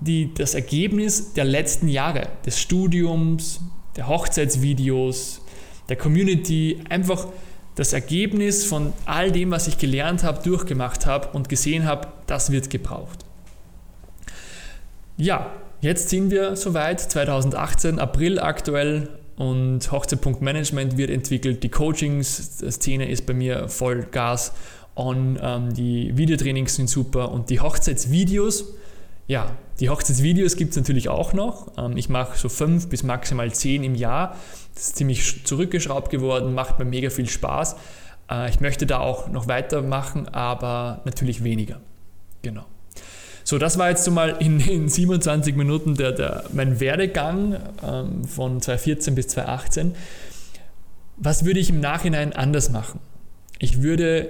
[0.00, 3.60] die, das Ergebnis der letzten Jahre, des Studiums,
[3.96, 5.40] der Hochzeitsvideos,
[5.88, 7.26] der Community, einfach
[7.74, 12.50] das Ergebnis von all dem, was ich gelernt habe, durchgemacht habe und gesehen habe, das
[12.50, 13.24] wird gebraucht.
[15.16, 23.26] Ja, jetzt sind wir soweit, 2018, April aktuell und Hochzeit.management wird entwickelt, die Coachings-Szene ist
[23.26, 24.52] bei mir voll Gas
[24.96, 28.74] on, ähm, die Videotrainings sind super und die Hochzeitsvideos,
[29.26, 31.72] ja, die Hochzeitsvideos gibt es natürlich auch noch.
[31.78, 34.36] Ähm, ich mache so fünf bis maximal zehn im Jahr.
[34.74, 37.76] Das ist ziemlich zurückgeschraubt geworden, macht mir mega viel Spaß.
[38.30, 41.80] Äh, ich möchte da auch noch weitermachen, aber natürlich weniger.
[42.42, 42.64] Genau.
[43.44, 48.24] So, das war jetzt so mal in, in 27 Minuten der, der, mein Werdegang ähm,
[48.24, 49.94] von 2014 bis 2018.
[51.16, 53.00] Was würde ich im Nachhinein anders machen?
[53.58, 54.28] Ich würde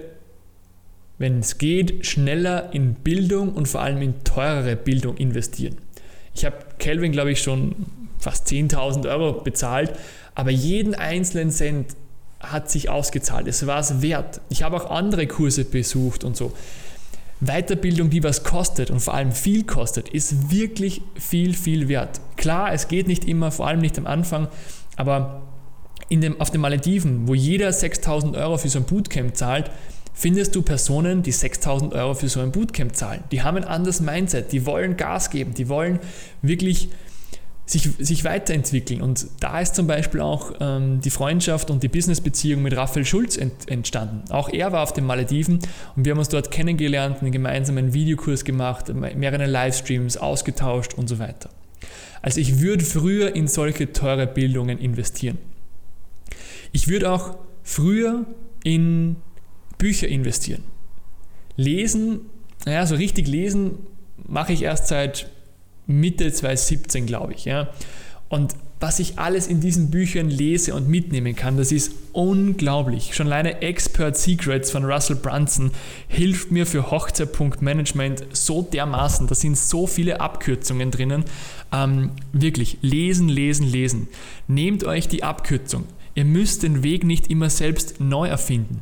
[1.18, 5.76] wenn es geht, schneller in Bildung und vor allem in teurere Bildung investieren.
[6.34, 7.74] Ich habe Kelvin, glaube ich, schon
[8.18, 9.92] fast 10.000 Euro bezahlt,
[10.34, 11.94] aber jeden einzelnen Cent
[12.40, 13.46] hat sich ausgezahlt.
[13.46, 14.40] Es war es wert.
[14.48, 16.52] Ich habe auch andere Kurse besucht und so.
[17.40, 22.20] Weiterbildung, die was kostet und vor allem viel kostet, ist wirklich viel, viel wert.
[22.36, 24.48] Klar, es geht nicht immer, vor allem nicht am Anfang,
[24.96, 25.42] aber
[26.08, 29.70] in dem, auf den Malediven, wo jeder 6000 Euro für so ein Bootcamp zahlt,
[30.14, 33.24] findest du Personen, die 6000 Euro für so ein Bootcamp zahlen.
[33.32, 35.98] Die haben ein anderes Mindset, die wollen Gas geben, die wollen
[36.40, 36.88] wirklich
[37.66, 39.00] sich, sich weiterentwickeln.
[39.02, 43.36] Und da ist zum Beispiel auch ähm, die Freundschaft und die Businessbeziehung mit Raphael Schulz
[43.36, 44.30] ent, entstanden.
[44.30, 45.58] Auch er war auf den Malediven
[45.96, 51.18] und wir haben uns dort kennengelernt, einen gemeinsamen Videokurs gemacht, mehrere Livestreams ausgetauscht und so
[51.18, 51.50] weiter.
[52.22, 55.38] Also ich würde früher in solche teure Bildungen investieren.
[56.72, 58.24] Ich würde auch früher
[58.62, 59.16] in
[59.84, 60.62] Bücher investieren.
[61.56, 62.20] Lesen,
[62.64, 63.72] naja, so richtig lesen
[64.26, 65.28] mache ich erst seit
[65.86, 67.44] Mitte 2017, glaube ich.
[67.44, 67.68] Ja.
[68.30, 73.14] Und was ich alles in diesen Büchern lese und mitnehmen kann, das ist unglaublich.
[73.14, 75.70] Schon alleine Expert Secrets von Russell Brunson
[76.08, 79.26] hilft mir für Hochzeitpunktmanagement so dermaßen.
[79.26, 81.26] Da sind so viele Abkürzungen drinnen.
[81.72, 84.08] Ähm, wirklich, lesen, lesen, lesen.
[84.48, 85.84] Nehmt euch die Abkürzung.
[86.14, 88.80] Ihr müsst den Weg nicht immer selbst neu erfinden.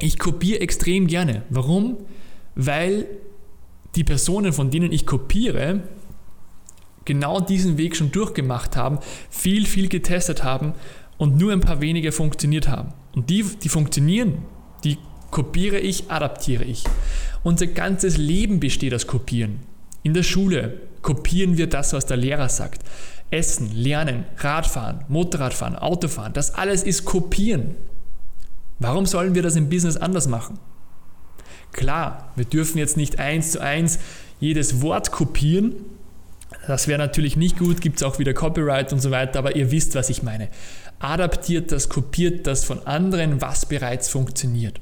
[0.00, 1.42] Ich kopiere extrem gerne.
[1.50, 1.98] Warum?
[2.54, 3.06] Weil
[3.94, 5.82] die Personen, von denen ich kopiere,
[7.04, 8.98] genau diesen Weg schon durchgemacht haben,
[9.30, 10.74] viel, viel getestet haben
[11.18, 12.92] und nur ein paar wenige funktioniert haben.
[13.14, 14.38] Und die, die funktionieren,
[14.84, 14.98] die
[15.30, 16.84] kopiere ich, adaptiere ich.
[17.42, 19.60] Unser ganzes Leben besteht aus Kopieren.
[20.02, 22.82] In der Schule kopieren wir das, was der Lehrer sagt.
[23.30, 27.76] Essen, Lernen, Radfahren, Motorradfahren, Autofahren, das alles ist Kopieren.
[28.80, 30.58] Warum sollen wir das im Business anders machen?
[31.70, 34.00] Klar, wir dürfen jetzt nicht eins zu eins
[34.40, 35.76] jedes Wort kopieren.
[36.66, 39.70] Das wäre natürlich nicht gut, gibt es auch wieder Copyright und so weiter, aber ihr
[39.70, 40.48] wisst, was ich meine.
[40.98, 44.80] Adaptiert das, kopiert das von anderen, was bereits funktioniert.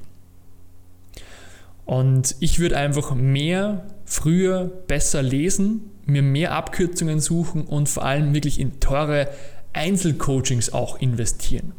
[1.84, 8.32] Und ich würde einfach mehr, früher, besser lesen, mir mehr Abkürzungen suchen und vor allem
[8.32, 9.28] wirklich in teure
[9.72, 11.72] Einzelcoachings auch investieren.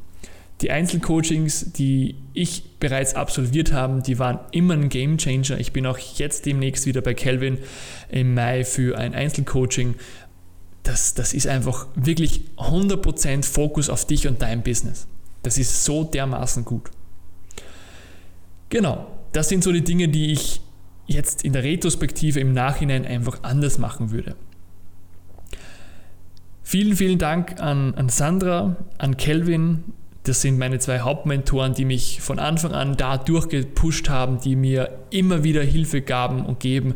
[0.62, 5.58] Die Einzelcoachings, die ich bereits absolviert habe, die waren immer ein Gamechanger.
[5.60, 7.60] Ich bin auch jetzt demnächst wieder bei Kelvin
[8.10, 9.96] im Mai für ein Einzelcoaching.
[10.84, 15.08] Das, das ist einfach wirklich 100% Fokus auf dich und dein Business.
[15.44, 16.90] Das ist so dermaßen gut.
[18.70, 20.62] Genau, das sind so die Dinge, die ich
[21.08, 24.36] jetzt in der Retrospektive im Nachhinein einfach anders machen würde.
[26.64, 29.86] Vielen, vielen Dank an, an Sandra, an Kelvin.
[30.30, 35.00] Das sind meine zwei Hauptmentoren, die mich von Anfang an da durchgepusht haben, die mir
[35.10, 36.94] immer wieder Hilfe gaben und geben.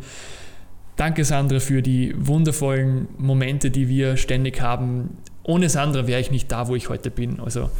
[0.97, 5.17] Danke Sandra für die wundervollen Momente, die wir ständig haben.
[5.41, 7.39] Ohne Sandra wäre ich nicht da, wo ich heute bin.
[7.39, 7.71] Also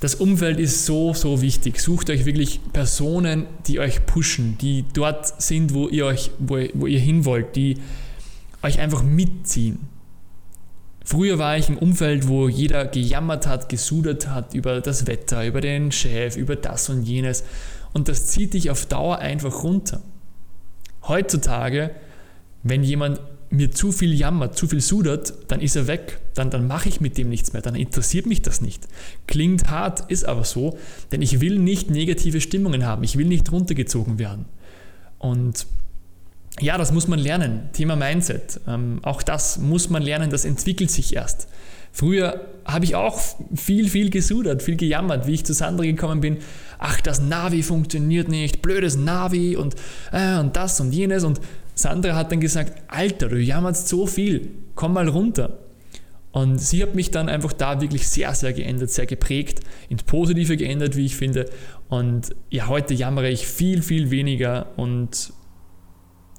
[0.00, 1.80] das Umfeld ist so, so wichtig.
[1.80, 6.86] Sucht euch wirklich Personen, die euch pushen, die dort sind, wo ihr euch, wo, wo
[6.86, 7.78] ihr hin wollt, die
[8.62, 9.93] euch einfach mitziehen.
[11.04, 15.60] Früher war ich im Umfeld, wo jeder gejammert hat, gesudert hat über das Wetter, über
[15.60, 17.44] den Chef, über das und jenes.
[17.92, 20.02] Und das zieht dich auf Dauer einfach runter.
[21.06, 21.90] Heutzutage,
[22.62, 26.20] wenn jemand mir zu viel jammert, zu viel sudert, dann ist er weg.
[26.34, 27.60] Dann, dann mache ich mit dem nichts mehr.
[27.60, 28.88] Dann interessiert mich das nicht.
[29.26, 30.78] Klingt hart, ist aber so,
[31.12, 33.04] denn ich will nicht negative Stimmungen haben.
[33.04, 34.46] Ich will nicht runtergezogen werden.
[35.18, 35.66] Und
[36.60, 37.68] ja, das muss man lernen.
[37.72, 38.60] Thema Mindset.
[38.68, 41.48] Ähm, auch das muss man lernen, das entwickelt sich erst.
[41.92, 43.20] Früher habe ich auch
[43.54, 46.38] viel, viel gesudert, viel gejammert, wie ich zu Sandra gekommen bin.
[46.78, 49.76] Ach, das Navi funktioniert nicht, blödes Navi und,
[50.12, 51.24] äh, und das und jenes.
[51.24, 51.40] Und
[51.74, 55.58] Sandra hat dann gesagt, Alter, du jammerst so viel, komm mal runter.
[56.32, 60.56] Und sie hat mich dann einfach da wirklich sehr, sehr geändert, sehr geprägt, ins Positive
[60.56, 61.48] geändert, wie ich finde.
[61.88, 65.32] Und ja, heute jammere ich viel, viel weniger und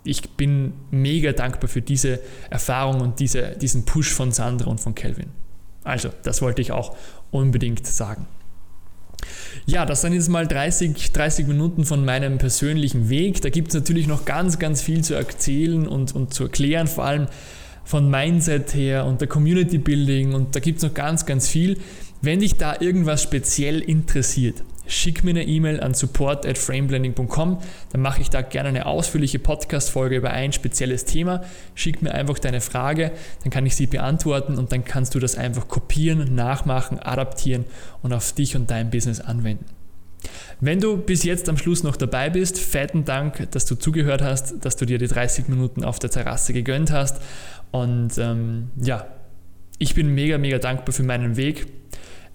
[0.06, 4.96] ich bin mega dankbar für diese Erfahrung und diese, diesen Push von Sandra und von
[4.96, 5.28] Kelvin.
[5.84, 6.96] Also, das wollte ich auch
[7.32, 8.28] unbedingt sagen.
[9.66, 13.42] Ja, das sind jetzt mal 30, 30 Minuten von meinem persönlichen Weg.
[13.42, 17.06] Da gibt es natürlich noch ganz, ganz viel zu erzählen und, und zu erklären, vor
[17.06, 17.28] allem
[17.84, 21.78] von Mindset her und der Community Building und da gibt es noch ganz, ganz viel.
[22.22, 27.60] Wenn dich da irgendwas speziell interessiert, schick mir eine E-Mail an support at frameblending.com,
[27.92, 31.44] dann mache ich da gerne eine ausführliche Podcast-Folge über ein spezielles Thema.
[31.74, 33.12] Schick mir einfach deine Frage,
[33.44, 37.66] dann kann ich sie beantworten und dann kannst du das einfach kopieren, nachmachen, adaptieren
[38.02, 39.66] und auf dich und dein Business anwenden.
[40.60, 44.66] Wenn du bis jetzt am Schluss noch dabei bist, fetten Dank, dass du zugehört hast,
[44.66, 47.22] dass du dir die 30 Minuten auf der Terrasse gegönnt hast.
[47.72, 49.06] Und ähm, ja,
[49.78, 51.68] ich bin mega, mega dankbar für meinen Weg.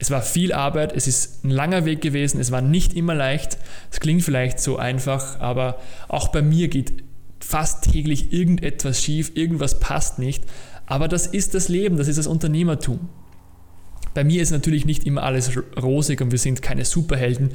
[0.00, 3.58] Es war viel Arbeit, es ist ein langer Weg gewesen, es war nicht immer leicht.
[3.92, 7.04] Es klingt vielleicht so einfach, aber auch bei mir geht
[7.38, 10.42] fast täglich irgendetwas schief, irgendwas passt nicht.
[10.86, 13.10] Aber das ist das Leben, das ist das Unternehmertum.
[14.14, 17.50] Bei mir ist natürlich nicht immer alles rosig und wir sind keine Superhelden.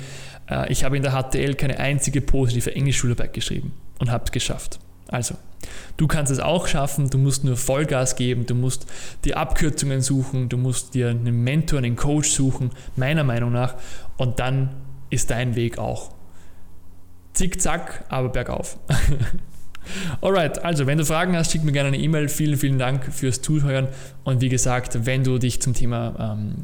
[0.48, 4.80] Äh, ich habe in der HTL keine einzige positive Englischschularbeit geschrieben und habe es geschafft.
[5.08, 5.36] Also,
[5.98, 8.88] du kannst es auch schaffen, du musst nur Vollgas geben, du musst
[9.24, 13.76] dir Abkürzungen suchen, du musst dir einen Mentor, einen Coach suchen, meiner Meinung nach,
[14.18, 14.76] und dann
[15.10, 16.12] ist dein Weg auch
[17.34, 18.78] zickzack, aber bergauf.
[20.22, 22.28] Alright, also wenn du Fragen hast, schick mir gerne eine E-Mail.
[22.28, 23.88] Vielen, vielen Dank fürs Zuhören.
[24.24, 26.56] Und wie gesagt, wenn du dich zum Thema ähm,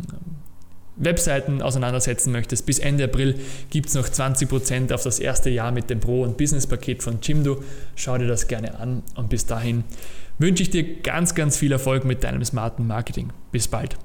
[1.01, 3.35] Webseiten auseinandersetzen möchtest, bis Ende April
[3.69, 7.63] gibt es noch 20% auf das erste Jahr mit dem Pro- und Business-Paket von Jimdo.
[7.95, 9.83] Schau dir das gerne an und bis dahin
[10.39, 13.31] wünsche ich dir ganz, ganz viel Erfolg mit deinem smarten Marketing.
[13.51, 13.97] Bis bald.